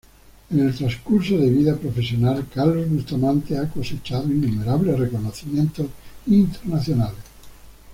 [0.49, 5.85] En el transcurso de vida profesional, Carlos Bustamante ha cosechado innumerables reconocimientos
[6.25, 7.19] internacionales.